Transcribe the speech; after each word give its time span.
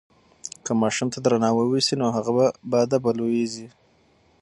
که 0.65 0.71
ماشوم 0.81 1.07
ته 1.13 1.19
درناوی 1.25 1.67
وسي 1.69 1.95
نو 2.01 2.07
هغه 2.15 2.31
باادبه 2.71 3.11
لویېږي. 3.17 3.67